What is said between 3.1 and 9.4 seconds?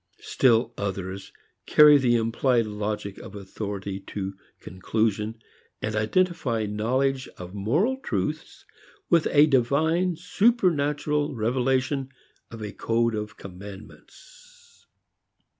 of authority to conclusion, and identify knowledge of moral truths with